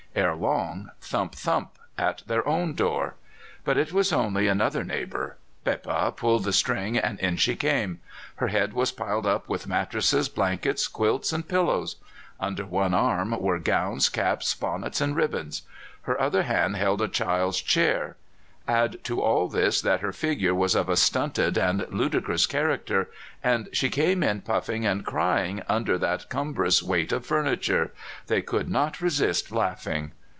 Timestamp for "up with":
9.25-9.67